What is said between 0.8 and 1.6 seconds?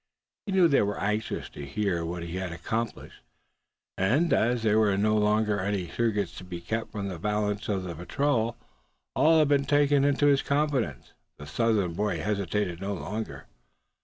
were anxious